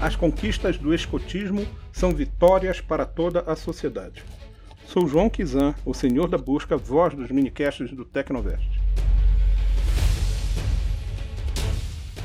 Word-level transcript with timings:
As 0.00 0.14
conquistas 0.14 0.78
do 0.78 0.94
escotismo 0.94 1.66
são 1.90 2.12
vitórias 2.12 2.80
para 2.80 3.04
toda 3.04 3.40
a 3.40 3.56
sociedade. 3.56 4.22
Sou 4.86 5.08
João 5.08 5.28
Kizan, 5.28 5.74
o 5.84 5.92
senhor 5.92 6.28
da 6.28 6.38
busca, 6.38 6.76
voz 6.76 7.14
dos 7.14 7.32
minicasts 7.32 7.90
do 7.90 8.04
Tecnovest. 8.04 8.80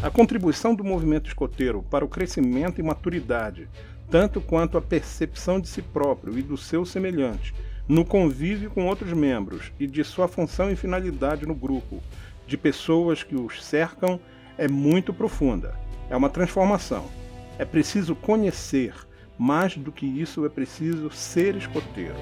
A 0.04 0.12
contribuição 0.12 0.75
do 0.75 0.84
movimento 0.84 1.27
escoteiro 1.27 1.81
para 1.89 2.05
o 2.05 2.07
crescimento 2.07 2.80
e 2.80 2.84
maturidade, 2.84 3.67
tanto 4.08 4.40
quanto 4.40 4.77
a 4.77 4.81
percepção 4.81 5.59
de 5.59 5.67
si 5.67 5.81
próprio 5.81 6.38
e 6.38 6.44
do 6.44 6.55
seu 6.55 6.85
semelhante, 6.85 7.55
no 7.88 8.05
convívio 8.05 8.70
com 8.70 8.85
outros 8.85 9.13
membros 9.13 9.71
e 9.80 9.88
de 9.88 10.03
sua 10.03 10.27
função 10.27 10.70
e 10.70 10.76
finalidade 10.76 11.48
no 11.48 11.55
grupo, 11.55 12.03
de 12.45 12.55
pessoas 12.55 13.23
que 13.23 13.35
os 13.35 13.66
cercam, 13.66 14.20
é 14.59 14.67
muito 14.67 15.12
profunda. 15.12 15.73
É 16.08 16.16
uma 16.16 16.30
transformação 16.30 17.23
é 17.57 17.66
preciso 17.66 18.16
conhecer, 18.16 18.93
mais 19.38 19.77
do 19.77 19.91
que 19.91 20.05
isso 20.05 20.45
é 20.45 20.49
preciso 20.49 21.09
ser 21.11 21.55
escoteiro. 21.55 22.16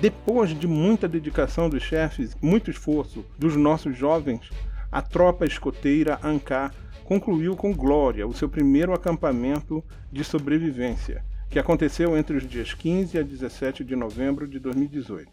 Depois 0.00 0.50
de 0.50 0.66
muita 0.66 1.08
dedicação 1.08 1.68
dos 1.68 1.82
chefes, 1.82 2.36
muito 2.42 2.70
esforço 2.70 3.24
dos 3.38 3.56
nossos 3.56 3.96
jovens, 3.96 4.50
a 4.90 5.00
tropa 5.00 5.46
escoteira 5.46 6.18
Ancá 6.22 6.72
concluiu 7.04 7.54
com 7.56 7.72
glória 7.72 8.26
o 8.26 8.34
seu 8.34 8.48
primeiro 8.48 8.92
acampamento 8.92 9.82
de 10.10 10.24
sobrevivência, 10.24 11.24
que 11.48 11.58
aconteceu 11.58 12.16
entre 12.16 12.36
os 12.36 12.48
dias 12.48 12.74
15 12.74 13.18
a 13.18 13.22
17 13.22 13.84
de 13.84 13.94
novembro 13.94 14.48
de 14.48 14.58
2018. 14.58 15.30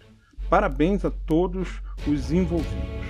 Parabéns 0.50 1.06
a 1.06 1.12
todos 1.12 1.82
os 2.08 2.32
envolvidos. 2.32 3.08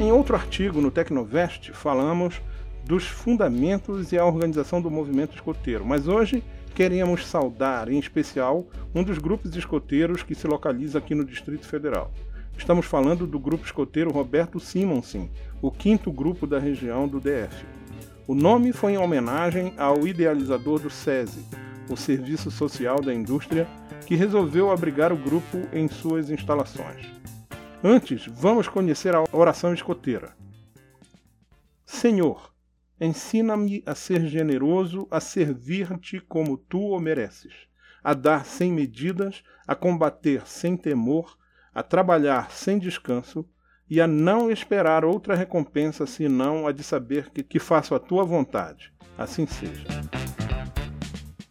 Em 0.00 0.10
outro 0.10 0.34
artigo 0.34 0.80
no 0.80 0.90
Tecnovest, 0.90 1.72
falamos 1.72 2.40
dos 2.84 3.06
fundamentos 3.06 4.12
e 4.12 4.18
a 4.18 4.24
organização 4.24 4.80
do 4.80 4.90
movimento 4.90 5.34
escoteiro, 5.34 5.84
mas 5.84 6.06
hoje 6.06 6.42
queremos 6.74 7.26
saudar, 7.26 7.88
em 7.88 7.98
especial, 7.98 8.66
um 8.94 9.02
dos 9.02 9.18
grupos 9.18 9.56
escoteiros 9.56 10.22
que 10.22 10.34
se 10.34 10.46
localiza 10.46 10.98
aqui 10.98 11.14
no 11.14 11.24
Distrito 11.24 11.66
Federal. 11.66 12.10
Estamos 12.56 12.86
falando 12.86 13.26
do 13.26 13.38
grupo 13.38 13.64
escoteiro 13.64 14.10
Roberto 14.10 14.60
Simonsen, 14.60 15.30
o 15.62 15.70
quinto 15.70 16.12
grupo 16.12 16.46
da 16.46 16.58
região 16.58 17.08
do 17.08 17.20
DF. 17.20 17.64
O 18.26 18.34
nome 18.34 18.72
foi 18.72 18.92
em 18.92 18.98
homenagem 18.98 19.74
ao 19.76 20.06
idealizador 20.06 20.78
do 20.78 20.90
SESI, 20.90 21.44
o 21.90 21.96
Serviço 21.96 22.50
Social 22.50 23.00
da 23.00 23.12
Indústria, 23.12 23.66
que 24.06 24.14
resolveu 24.14 24.70
abrigar 24.70 25.12
o 25.12 25.16
grupo 25.16 25.58
em 25.72 25.88
suas 25.88 26.30
instalações. 26.30 27.06
Antes, 27.82 28.26
vamos 28.26 28.66
conhecer 28.66 29.14
a 29.14 29.24
oração 29.32 29.74
escoteira. 29.74 30.32
Senhor, 31.84 32.53
Ensina-me 33.04 33.82
a 33.84 33.94
ser 33.94 34.26
generoso, 34.26 35.06
a 35.10 35.20
servir-te 35.20 36.20
como 36.20 36.56
tu 36.56 36.80
o 36.80 36.98
mereces, 36.98 37.52
a 38.02 38.14
dar 38.14 38.46
sem 38.46 38.72
medidas, 38.72 39.42
a 39.68 39.74
combater 39.74 40.46
sem 40.46 40.74
temor, 40.74 41.36
a 41.74 41.82
trabalhar 41.82 42.50
sem 42.50 42.78
descanso 42.78 43.46
e 43.90 44.00
a 44.00 44.06
não 44.06 44.50
esperar 44.50 45.04
outra 45.04 45.34
recompensa 45.34 46.06
senão 46.06 46.66
a 46.66 46.72
de 46.72 46.82
saber 46.82 47.28
que, 47.28 47.42
que 47.42 47.58
faço 47.58 47.94
a 47.94 47.98
tua 47.98 48.24
vontade. 48.24 48.90
Assim 49.18 49.46
seja. 49.46 49.84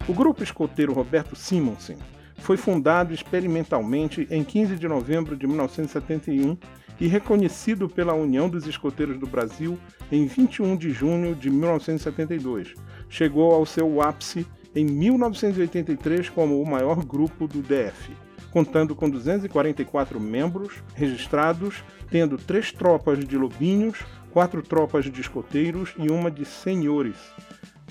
O 0.07 0.13
grupo 0.13 0.41
escoteiro 0.41 0.91
Roberto 0.91 1.35
Simonsen 1.35 1.99
foi 2.39 2.57
fundado 2.57 3.13
experimentalmente 3.13 4.27
em 4.31 4.43
15 4.43 4.75
de 4.75 4.87
novembro 4.87 5.37
de 5.37 5.45
1971 5.45 6.57
e 7.03 7.07
reconhecido 7.07 7.89
pela 7.89 8.13
União 8.13 8.47
dos 8.47 8.65
Escoteiros 8.65 9.19
do 9.19 9.27
Brasil 9.27 9.77
em 10.09 10.25
21 10.25 10.77
de 10.77 10.89
junho 10.91 11.35
de 11.35 11.49
1972. 11.49 12.75
Chegou 13.09 13.53
ao 13.53 13.65
seu 13.65 14.01
ápice 14.01 14.47
em 14.73 14.85
1983 14.85 16.29
como 16.29 16.61
o 16.61 16.65
maior 16.65 17.03
grupo 17.03 17.45
do 17.45 17.61
DF, 17.61 18.13
contando 18.51 18.95
com 18.95 19.09
244 19.09 20.17
membros 20.17 20.81
registrados, 20.95 21.83
tendo 22.09 22.37
três 22.37 22.71
tropas 22.71 23.19
de 23.19 23.37
lobinhos, 23.37 23.99
quatro 24.31 24.61
tropas 24.61 25.03
de 25.03 25.19
escoteiros 25.19 25.93
e 25.97 26.09
uma 26.09 26.31
de 26.31 26.45
senhores, 26.45 27.17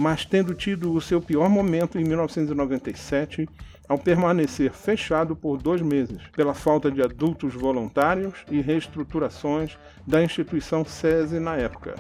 mas 0.01 0.25
tendo 0.25 0.55
tido 0.55 0.91
o 0.91 1.03
seu 1.03 1.21
pior 1.21 1.51
momento 1.51 1.99
em 1.99 2.05
1997 2.05 3.47
ao 3.93 3.99
permanecer 3.99 4.73
fechado 4.73 5.37
por 5.37 5.59
dois 5.59 5.83
meses, 5.83 6.23
pela 6.35 6.55
falta 6.55 6.91
de 6.91 7.03
adultos 7.03 7.53
voluntários 7.53 8.33
e 8.51 8.59
reestruturações 8.59 9.77
da 10.07 10.25
instituição 10.25 10.83
SESI 10.83 11.39
na 11.39 11.57
época. 11.57 11.95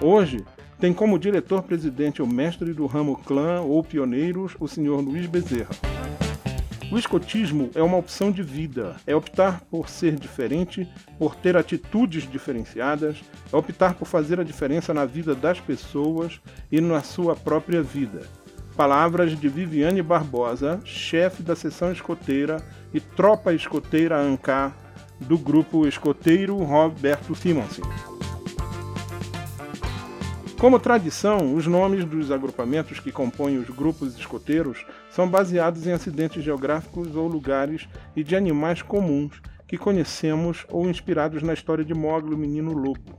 Hoje, 0.00 0.44
tem 0.78 0.92
como 0.92 1.18
diretor-presidente 1.18 2.22
o 2.22 2.28
mestre 2.28 2.72
do 2.72 2.86
ramo 2.86 3.16
clã 3.16 3.60
ou 3.60 3.82
pioneiros, 3.82 4.54
o 4.60 4.68
senhor 4.68 5.00
Luiz 5.00 5.26
Bezerra. 5.26 5.74
O 6.92 6.96
escotismo 6.96 7.68
é 7.74 7.82
uma 7.82 7.96
opção 7.96 8.30
de 8.30 8.44
vida, 8.44 8.94
é 9.04 9.16
optar 9.16 9.62
por 9.62 9.88
ser 9.88 10.14
diferente, 10.14 10.88
por 11.18 11.34
ter 11.34 11.56
atitudes 11.56 12.30
diferenciadas, 12.30 13.20
é 13.52 13.56
optar 13.56 13.94
por 13.94 14.06
fazer 14.06 14.38
a 14.38 14.44
diferença 14.44 14.94
na 14.94 15.04
vida 15.04 15.34
das 15.34 15.58
pessoas 15.58 16.40
e 16.70 16.80
na 16.80 17.02
sua 17.02 17.34
própria 17.34 17.82
vida. 17.82 18.28
Palavras 18.76 19.30
de 19.40 19.48
Viviane 19.48 20.02
Barbosa, 20.02 20.82
chefe 20.84 21.42
da 21.42 21.56
seção 21.56 21.90
escoteira 21.90 22.62
e 22.92 23.00
tropa 23.00 23.54
escoteira 23.54 24.18
ANCA 24.18 24.70
do 25.18 25.38
grupo 25.38 25.88
escoteiro 25.88 26.58
Roberto 26.58 27.34
Simonsen. 27.34 27.82
Como 30.60 30.78
tradição, 30.78 31.54
os 31.54 31.66
nomes 31.66 32.04
dos 32.04 32.30
agrupamentos 32.30 33.00
que 33.00 33.10
compõem 33.10 33.56
os 33.56 33.70
grupos 33.70 34.14
escoteiros 34.18 34.84
são 35.08 35.26
baseados 35.26 35.86
em 35.86 35.92
acidentes 35.92 36.44
geográficos 36.44 37.16
ou 37.16 37.26
lugares 37.26 37.88
e 38.14 38.22
de 38.22 38.36
animais 38.36 38.82
comuns 38.82 39.40
que 39.66 39.78
conhecemos 39.78 40.66
ou 40.68 40.86
inspirados 40.86 41.42
na 41.42 41.54
história 41.54 41.84
de 41.84 41.94
Mogli, 41.94 42.34
o 42.34 42.38
menino 42.38 42.72
lobo. 42.74 43.18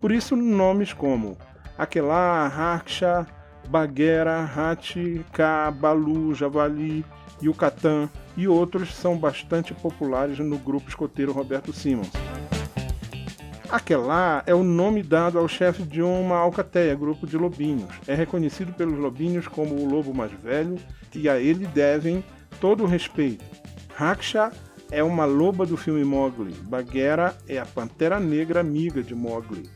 Por 0.00 0.10
isso, 0.10 0.34
nomes 0.34 0.94
como 0.94 1.36
Aquelá, 1.76 2.48
Raksha, 2.48 3.26
Baguera, 3.68 4.40
Hati, 4.44 5.24
Ka, 5.32 5.70
Balu, 5.70 6.34
Javali, 6.34 7.04
Yucatán 7.42 8.08
e 8.36 8.48
outros 8.48 8.94
são 8.94 9.16
bastante 9.16 9.74
populares 9.74 10.38
no 10.38 10.58
grupo 10.58 10.88
escoteiro 10.88 11.32
Roberto 11.32 11.72
Simons. 11.72 12.10
Aquelá 13.68 14.44
é 14.46 14.54
o 14.54 14.62
nome 14.62 15.02
dado 15.02 15.38
ao 15.38 15.48
chefe 15.48 15.82
de 15.82 16.00
uma 16.00 16.36
alcateia, 16.36 16.94
grupo 16.94 17.26
de 17.26 17.36
lobinhos. 17.36 17.90
É 18.06 18.14
reconhecido 18.14 18.72
pelos 18.72 18.96
lobinhos 18.96 19.48
como 19.48 19.74
o 19.74 19.88
lobo 19.88 20.14
mais 20.14 20.30
velho 20.30 20.76
e 21.14 21.28
a 21.28 21.38
ele 21.38 21.66
devem 21.66 22.24
todo 22.60 22.84
o 22.84 22.86
respeito. 22.86 23.44
Raksha 23.94 24.52
é 24.90 25.02
uma 25.02 25.24
loba 25.24 25.66
do 25.66 25.76
filme 25.76 26.04
Mowgli. 26.04 26.52
Bagheera 26.62 27.36
é 27.48 27.58
a 27.58 27.66
pantera 27.66 28.20
negra 28.20 28.60
amiga 28.60 29.02
de 29.02 29.14
Mowgli. 29.14 29.68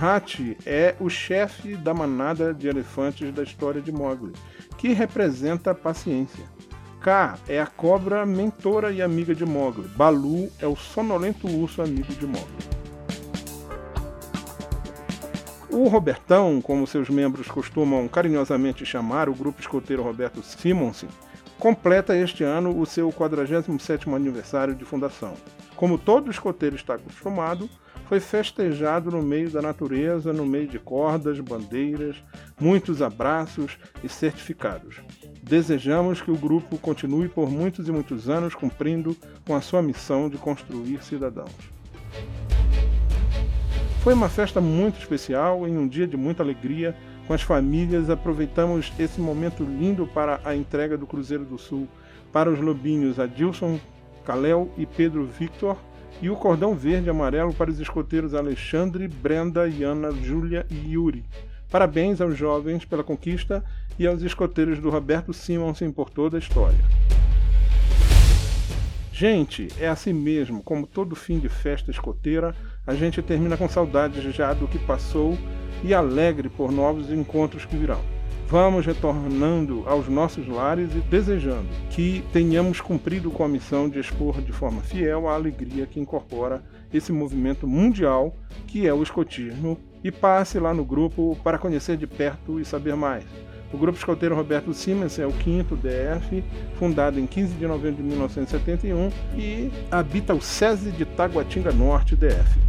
Hathi 0.00 0.56
é 0.64 0.94
o 1.00 1.08
chefe 1.10 1.74
da 1.74 1.92
manada 1.92 2.54
de 2.54 2.68
elefantes 2.68 3.32
da 3.32 3.42
história 3.42 3.82
de 3.82 3.90
Mowgli, 3.90 4.32
que 4.76 4.92
representa 4.92 5.72
a 5.72 5.74
paciência. 5.74 6.44
K 7.00 7.36
é 7.48 7.60
a 7.60 7.66
cobra 7.66 8.24
mentora 8.24 8.92
e 8.92 9.02
amiga 9.02 9.34
de 9.34 9.44
Mowgli. 9.44 9.88
Balu 9.88 10.48
é 10.60 10.68
o 10.68 10.76
sonolento 10.76 11.48
urso 11.48 11.82
amigo 11.82 12.12
de 12.14 12.26
Mowgli. 12.26 12.68
O 15.68 15.88
Robertão, 15.88 16.60
como 16.60 16.86
seus 16.86 17.08
membros 17.10 17.48
costumam 17.48 18.06
carinhosamente 18.06 18.86
chamar 18.86 19.28
o 19.28 19.34
grupo 19.34 19.60
escoteiro 19.60 20.02
Roberto 20.04 20.42
Simonsen, 20.44 21.08
completa 21.58 22.16
este 22.16 22.44
ano 22.44 22.80
o 22.80 22.86
seu 22.86 23.10
47º 23.10 24.14
aniversário 24.14 24.76
de 24.76 24.84
fundação. 24.84 25.34
Como 25.74 25.98
todo 25.98 26.30
escoteiro 26.30 26.76
está 26.76 26.94
acostumado, 26.94 27.68
foi 28.08 28.20
festejado 28.20 29.10
no 29.10 29.22
meio 29.22 29.50
da 29.50 29.60
natureza, 29.60 30.32
no 30.32 30.46
meio 30.46 30.66
de 30.66 30.78
cordas, 30.78 31.38
bandeiras, 31.40 32.16
muitos 32.58 33.02
abraços 33.02 33.78
e 34.02 34.08
certificados. 34.08 35.02
Desejamos 35.42 36.22
que 36.22 36.30
o 36.30 36.36
grupo 36.36 36.78
continue 36.78 37.28
por 37.28 37.50
muitos 37.50 37.86
e 37.86 37.92
muitos 37.92 38.30
anos 38.30 38.54
cumprindo 38.54 39.14
com 39.46 39.54
a 39.54 39.60
sua 39.60 39.82
missão 39.82 40.30
de 40.30 40.38
construir 40.38 41.04
cidadãos. 41.04 41.52
Foi 44.02 44.14
uma 44.14 44.30
festa 44.30 44.58
muito 44.58 44.98
especial, 44.98 45.68
em 45.68 45.76
um 45.76 45.86
dia 45.86 46.06
de 46.06 46.16
muita 46.16 46.42
alegria, 46.42 46.96
com 47.26 47.34
as 47.34 47.42
famílias. 47.42 48.08
Aproveitamos 48.08 48.90
esse 48.98 49.20
momento 49.20 49.62
lindo 49.62 50.06
para 50.06 50.40
a 50.46 50.56
entrega 50.56 50.96
do 50.96 51.06
Cruzeiro 51.06 51.44
do 51.44 51.58
Sul 51.58 51.86
para 52.32 52.50
os 52.50 52.58
lobinhos 52.58 53.20
Adilson, 53.20 53.78
Kalel 54.24 54.70
e 54.78 54.86
Pedro 54.86 55.26
Victor 55.26 55.76
e 56.20 56.28
o 56.28 56.36
cordão 56.36 56.74
verde 56.74 57.06
e 57.06 57.10
amarelo 57.10 57.52
para 57.54 57.70
os 57.70 57.78
escoteiros 57.78 58.34
Alexandre, 58.34 59.06
Brenda, 59.06 59.68
Iana, 59.68 60.10
Júlia 60.12 60.66
e 60.70 60.92
Yuri. 60.92 61.24
Parabéns 61.70 62.20
aos 62.20 62.36
jovens 62.36 62.84
pela 62.84 63.04
conquista 63.04 63.64
e 63.98 64.06
aos 64.06 64.22
escoteiros 64.22 64.78
do 64.78 64.90
Roberto 64.90 65.32
Simonsen 65.32 65.92
por 65.92 66.10
toda 66.10 66.36
a 66.36 66.40
história. 66.40 66.78
Gente, 69.12 69.68
é 69.80 69.88
assim 69.88 70.12
mesmo, 70.12 70.62
como 70.62 70.86
todo 70.86 71.16
fim 71.16 71.38
de 71.38 71.48
festa 71.48 71.90
escoteira, 71.90 72.54
a 72.86 72.94
gente 72.94 73.20
termina 73.20 73.56
com 73.56 73.68
saudades 73.68 74.22
já 74.34 74.54
do 74.54 74.68
que 74.68 74.78
passou 74.78 75.36
e 75.82 75.92
alegre 75.92 76.48
por 76.48 76.70
novos 76.70 77.10
encontros 77.10 77.64
que 77.64 77.76
virão. 77.76 78.17
Vamos 78.50 78.86
retornando 78.86 79.84
aos 79.86 80.08
nossos 80.08 80.48
lares 80.48 80.88
e 80.94 81.00
desejando 81.00 81.68
que 81.90 82.24
tenhamos 82.32 82.80
cumprido 82.80 83.30
com 83.30 83.44
a 83.44 83.48
missão 83.48 83.90
de 83.90 84.00
expor 84.00 84.40
de 84.40 84.52
forma 84.52 84.80
fiel 84.80 85.28
a 85.28 85.34
alegria 85.34 85.86
que 85.86 86.00
incorpora 86.00 86.64
esse 86.90 87.12
movimento 87.12 87.68
mundial 87.68 88.34
que 88.66 88.88
é 88.88 88.94
o 88.94 89.02
escotismo 89.02 89.78
e 90.02 90.10
passe 90.10 90.58
lá 90.58 90.72
no 90.72 90.82
grupo 90.82 91.36
para 91.44 91.58
conhecer 91.58 91.98
de 91.98 92.06
perto 92.06 92.58
e 92.58 92.64
saber 92.64 92.96
mais. 92.96 93.26
O 93.70 93.76
Grupo 93.76 93.98
Escoteiro 93.98 94.34
Roberto 94.34 94.72
Siemens 94.72 95.18
é 95.18 95.26
o 95.26 95.32
quinto 95.32 95.76
DF, 95.76 96.42
fundado 96.78 97.20
em 97.20 97.26
15 97.26 97.52
de 97.52 97.66
novembro 97.66 98.02
de 98.02 98.08
1971 98.08 99.10
e 99.36 99.70
habita 99.90 100.32
o 100.32 100.40
SESI 100.40 100.90
de 100.92 101.04
Taguatinga 101.04 101.70
Norte, 101.70 102.16
DF. 102.16 102.67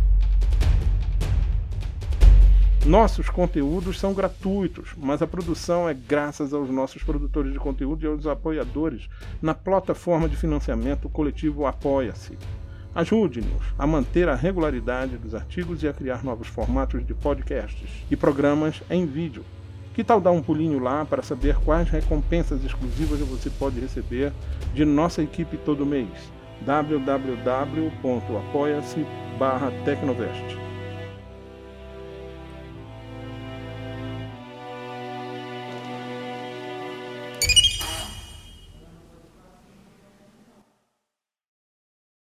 Nossos 2.86 3.30
conteúdos 3.30 4.00
são 4.00 4.14
gratuitos, 4.14 4.92
mas 4.98 5.22
a 5.22 5.28
produção 5.28 5.88
é 5.88 5.94
graças 5.94 6.54
aos 6.54 6.70
nossos 6.70 7.04
produtores 7.04 7.52
de 7.52 7.60
conteúdo 7.60 8.06
e 8.06 8.08
aos 8.08 8.26
apoiadores 8.26 9.10
na 9.42 9.54
plataforma 9.54 10.30
de 10.30 10.38
financiamento 10.38 11.10
coletivo 11.10 11.66
Apoia-se. 11.66 12.38
Ajude-nos 12.96 13.62
a 13.78 13.86
manter 13.86 14.30
a 14.30 14.36
regularidade 14.36 15.18
dos 15.18 15.36
artigos 15.36 15.84
e 15.84 15.90
a 15.90 15.94
criar 15.94 16.24
novos 16.24 16.48
formatos 16.48 17.06
de 17.06 17.14
podcasts 17.14 17.90
e 18.10 18.16
programas 18.16 18.82
em 18.90 19.06
vídeo. 19.06 19.44
Que 19.94 20.02
tal 20.04 20.22
dar 20.22 20.32
um 20.32 20.42
pulinho 20.42 20.80
lá 20.80 21.04
para 21.04 21.22
saber 21.22 21.58
quais 21.58 21.90
recompensas 21.90 22.64
exclusivas 22.64 23.20
você 23.20 23.50
pode 23.50 23.78
receber 23.80 24.32
de 24.74 24.86
nossa 24.86 25.22
equipe 25.22 25.58
todo 25.58 25.86
mês? 25.86 26.08
www.apoia-se 26.66 27.06
Tecnovest 29.86 30.69